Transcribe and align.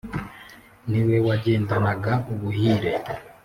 ni 0.89 1.01
we 1.07 1.15
wagendanaga 1.27 2.13
ubuhire 2.31 2.91